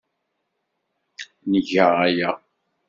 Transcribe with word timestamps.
Nga 1.53 1.85
aya. 2.05 2.31